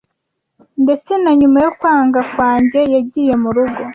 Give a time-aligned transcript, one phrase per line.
[0.83, 3.81] Ndetse na nyuma yo kwanga kwanjye, yagiye murugo.